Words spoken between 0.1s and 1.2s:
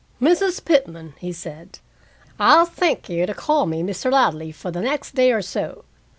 "Mrs. Pitman,"